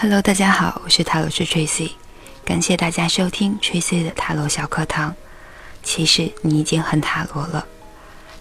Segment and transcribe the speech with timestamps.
[0.00, 1.90] Hello，大家好，我是塔罗师 Tracy，
[2.44, 5.12] 感谢大家收听 Tracy 的塔罗小课堂。
[5.82, 7.66] 其实你已经很塔罗了。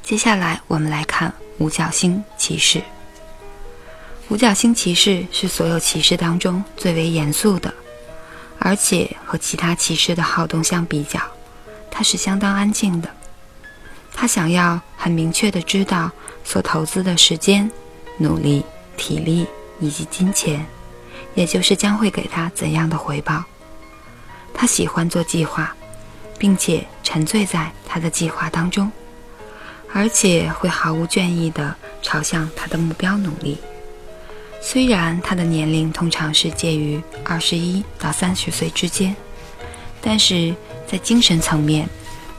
[0.04, 2.84] 接下来我们来看五角星骑士。
[4.30, 7.74] 五角星骑士是所有骑士当中最为严肃的，
[8.60, 11.20] 而且和其他骑士的好动相比较，
[11.90, 13.10] 他是相当安静的。
[14.14, 16.12] 他想要很明确的知道
[16.44, 17.68] 所投资的时间、
[18.20, 18.64] 努力、
[18.96, 19.48] 体力
[19.80, 20.64] 以及金钱。
[21.38, 23.44] 也就是将会给他怎样的回报？
[24.56, 25.72] 他喜欢做计划，
[26.40, 28.92] 并且沉醉在他的计划当中，
[29.94, 33.60] 而且会毫无倦意地朝向他的目标努力。
[34.60, 39.16] 虽然他的年龄通常是介于二十一到三十岁之间，
[40.02, 40.56] 但是
[40.88, 41.88] 在精神层面，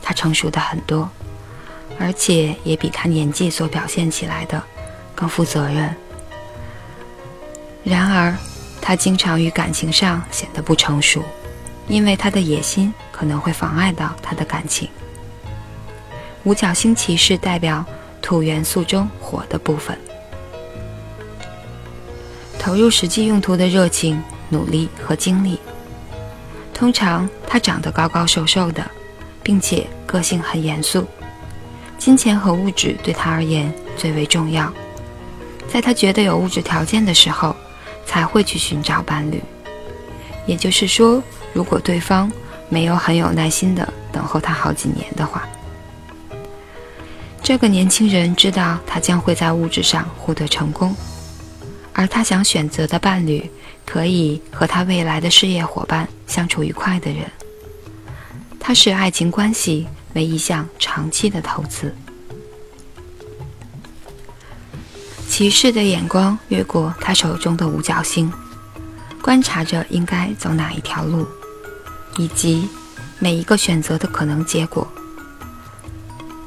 [0.03, 1.09] 他成熟的很多，
[2.01, 4.61] 而且也比他年纪所表现起来的
[5.14, 5.95] 更负责任。
[7.84, 8.36] 然而。
[8.81, 11.23] 他经常于感情上显得不成熟，
[11.89, 14.89] 因为他的野心可能会妨碍到他的感情。
[16.45, 17.85] 五角星骑士代表
[18.23, 19.98] 土元素中火的部分，
[22.59, 25.61] 投入实际用途的热情、努力和精力。
[26.73, 28.89] 通常他长得高高瘦瘦的，
[29.42, 31.07] 并且个性很严肃，
[31.98, 34.73] 金钱和物质对他而言最为重要。
[35.69, 37.55] 在他觉得有物质条件的时候。
[38.09, 39.41] 才会去寻找伴侣，
[40.47, 42.33] 也就是说，如果对方
[42.70, 45.47] 没有很有耐心的等候他好几年的话，
[47.42, 50.97] 这个年轻人知道他将会在物质上获得成功，
[51.92, 53.48] 而他想选择的伴侣
[53.84, 57.31] 可以和他未来的事业伙伴相处愉快的人，
[58.59, 61.95] 他视爱情关系为一项长期的投资。
[65.39, 68.29] 骑士的眼光越过他手中的五角星，
[69.23, 71.24] 观察着应该走哪一条路，
[72.17, 72.68] 以及
[73.20, 74.85] 每一个选择的可能结果。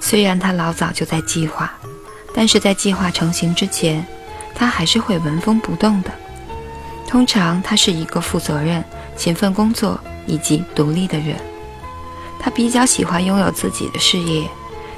[0.01, 1.71] 虽然他老早就在计划，
[2.33, 4.05] 但是在计划成型之前，
[4.53, 6.11] 他还是会纹风不动的。
[7.07, 8.83] 通常，他是一个负责任、
[9.15, 11.37] 勤奋工作以及独立的人。
[12.41, 14.45] 他比较喜欢拥有自己的事业，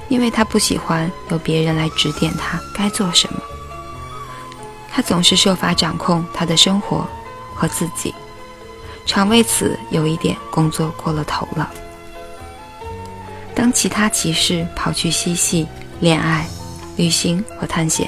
[0.10, 3.40] 因为他不喜欢由别人来指点他该做什么。
[4.96, 7.08] 他总是设法掌控他的生活
[7.56, 8.14] 和自己，
[9.08, 11.68] 常为此有一点工作过了头了。
[13.56, 15.68] 当其他骑士跑去嬉戏、
[16.00, 16.46] 恋爱、
[16.96, 18.08] 旅行和探险，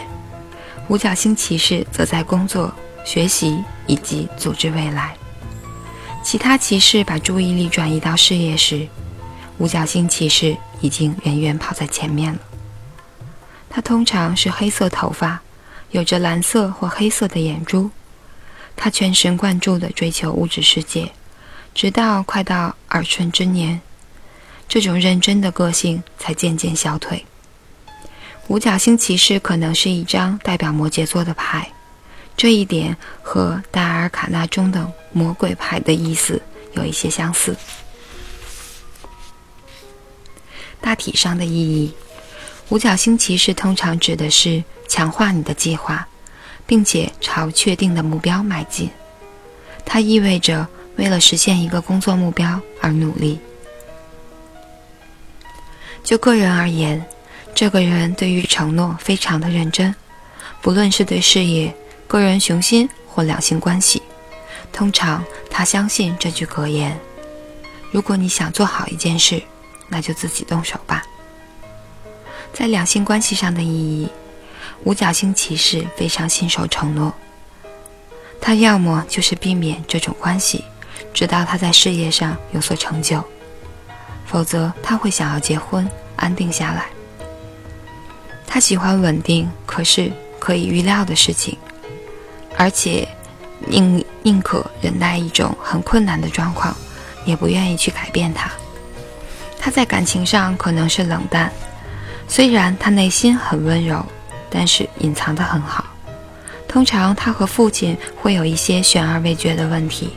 [0.87, 2.71] 五角星骑士则在工作、
[3.03, 5.15] 学习以及组织未来。
[6.21, 8.87] 其他骑士把注意力转移到事业时，
[9.57, 12.39] 五角星骑士已经远远跑在前面了。
[13.71, 15.41] 他通常是黑色头发。
[15.91, 17.89] 有着蓝色或黑色的眼珠，
[18.75, 21.11] 他全神贯注地追求物质世界，
[21.73, 23.79] 直到快到耳春之年，
[24.67, 27.25] 这种认真的个性才渐渐消退。
[28.47, 31.71] 五角星骑士可能是一张代表摩羯座的牌，
[32.35, 36.41] 这一点和大尔卡纳中的魔鬼牌的意思
[36.73, 37.55] 有一些相似。
[40.81, 41.93] 大体上的意义，
[42.69, 44.61] 五角星骑士通常指的是。
[44.95, 46.07] 强化你的计划，
[46.65, 48.89] 并且朝确定的目标迈进。
[49.83, 53.37] 它意味着为了实现一个工作目标而努力。
[56.01, 57.05] 就个人而言，
[57.53, 59.93] 这个人对于承诺非常的认真，
[60.61, 61.75] 不论是对事业、
[62.07, 64.01] 个人雄心或两性关系。
[64.71, 66.97] 通常他相信这句格言：
[67.91, 69.43] 如果你想做好一件事，
[69.89, 71.03] 那就自己动手吧。
[72.53, 74.07] 在两性关系上的意义。
[74.85, 77.11] 五角星骑士非常信守承诺，
[78.39, 80.63] 他要么就是避免这种关系，
[81.11, 83.23] 直到他在事业上有所成就，
[84.27, 86.85] 否则他会想要结婚，安定下来。
[88.45, 91.57] 他喜欢稳定，可是可以预料的事情，
[92.55, 93.07] 而且
[93.67, 96.77] 宁宁可忍耐一种很困难的状况，
[97.25, 98.51] 也不愿意去改变它。
[99.59, 101.51] 他在感情上可能是冷淡，
[102.27, 104.05] 虽然他内心很温柔。
[104.49, 105.85] 但是隐藏得很好。
[106.67, 110.09] 通常他和父亲会有一些悬而未决的问题，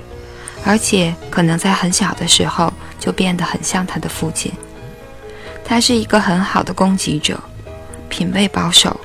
[0.65, 4.53] 而且可能在很小的时候就变得很像他的父亲。
[5.65, 7.39] 他是一个很好的攻击者，
[8.09, 8.99] 品味保守，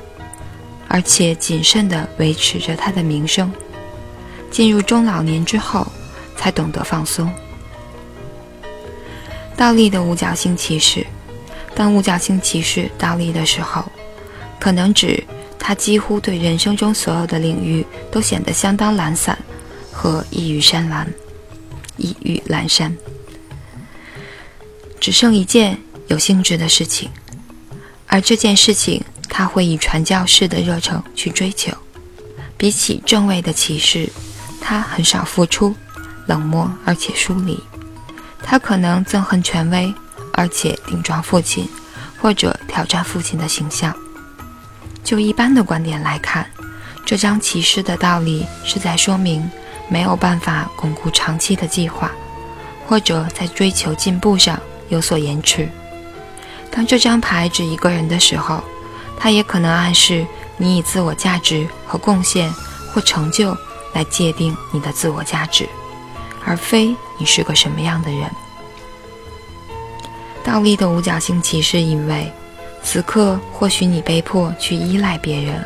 [0.87, 3.51] 而且谨慎地维持着他的名声。
[4.49, 5.85] 进入中老年之后，
[6.35, 7.31] 才懂得放松。
[9.55, 11.05] 倒立的五角星骑士，
[11.75, 13.83] 当五角星骑士倒立的时候。
[14.63, 15.21] 可能指
[15.59, 19.37] 他几乎对人生中所有的领域都显得相当懒散，
[19.91, 21.05] 和一语山蓝，
[21.97, 22.95] 一语阑珊，
[25.01, 25.77] 只剩一件
[26.07, 27.11] 有兴致的事情，
[28.07, 31.69] 而这件事情他会以传教士的热诚去追求。
[32.55, 34.09] 比起正位的骑士，
[34.61, 35.75] 他很少付出，
[36.25, 37.61] 冷漠而且疏离。
[38.41, 39.93] 他可能憎恨权威，
[40.31, 41.67] 而且顶撞父亲，
[42.21, 43.93] 或者挑战父亲的形象。
[45.03, 46.49] 就一般的观点来看，
[47.05, 49.49] 这张骑士的道理是在说明
[49.89, 52.11] 没有办法巩固长期的计划，
[52.87, 54.59] 或者在追求进步上
[54.89, 55.67] 有所延迟。
[56.71, 58.63] 当这张牌指一个人的时候，
[59.19, 60.25] 它也可能暗示
[60.57, 62.51] 你以自我价值和贡献
[62.93, 63.55] 或成就
[63.93, 65.67] 来界定你的自我价值。
[66.45, 68.29] 而非你是个什么样的人。
[70.43, 72.29] 倒立的五角星骑士以为，
[72.83, 75.65] 此刻或许你被迫去依赖别人，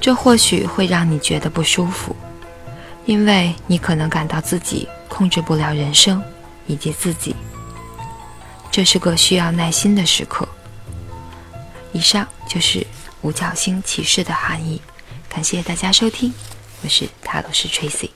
[0.00, 2.14] 这或许会让你觉得不舒服，
[3.04, 6.22] 因为你可能感到自己控制不了人生
[6.66, 7.34] 以及自己。
[8.70, 10.48] 这是个需要耐心的时刻。
[11.92, 12.86] 以上就是
[13.20, 14.80] 五角星骑士的含义。
[15.28, 16.32] 感谢大家收听，
[16.82, 18.08] 我是塔罗斯 Tracy。